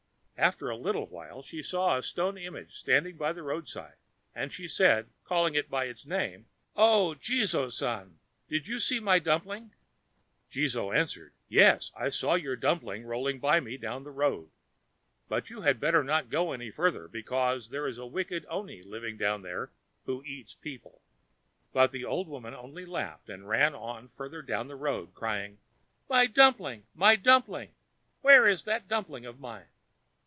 After 0.41 0.71
a 0.71 0.75
little 0.75 1.05
while 1.05 1.43
she 1.43 1.61
saw 1.61 1.99
a 1.99 2.01
stone 2.01 2.35
image 2.35 2.73
standing 2.73 3.15
by 3.15 3.31
the 3.31 3.43
roadside, 3.43 3.97
and 4.33 4.51
she 4.51 4.67
said, 4.67 5.11
calling 5.23 5.53
it 5.53 5.69
by 5.69 5.85
its 5.85 6.03
name: 6.07 6.47
"O 6.75 7.15
Jizō 7.19 7.71
San, 7.71 8.17
did 8.49 8.67
you 8.67 8.79
see 8.79 8.99
my 8.99 9.19
dumpling?" 9.19 9.75
Jizō 10.49 10.97
answered: 10.97 11.35
"Yes, 11.47 11.91
I 11.95 12.09
saw 12.09 12.33
your 12.33 12.55
dumpling 12.55 13.03
rolling 13.05 13.39
by 13.39 13.59
me 13.59 13.77
down 13.77 14.03
the 14.03 14.09
road. 14.09 14.49
But 15.29 15.51
you 15.51 15.61
had 15.61 15.79
better 15.79 16.03
not 16.03 16.31
go 16.31 16.53
any 16.53 16.71
farther, 16.71 17.07
because 17.07 17.69
there 17.69 17.85
is 17.85 17.99
a 17.99 18.07
wicked 18.07 18.47
oni 18.49 18.81
living 18.81 19.17
down 19.17 19.43
there 19.43 19.69
who 20.07 20.23
eats 20.25 20.55
people." 20.55 21.03
But 21.71 21.91
the 21.91 22.03
old 22.05 22.27
woman 22.27 22.55
only 22.55 22.87
laughed, 22.87 23.29
and 23.29 23.47
ran 23.47 23.75
on 23.75 24.07
farther 24.07 24.41
down 24.41 24.69
the 24.69 24.75
road, 24.75 25.13
crying: 25.13 25.59
"My 26.09 26.25
dumpling! 26.25 26.87
my 26.95 27.15
dumpling! 27.15 27.75
Where 28.21 28.47
is 28.47 28.63
that 28.63 28.87
dumpling 28.87 29.27
of 29.27 29.39
mine?" 29.39 29.67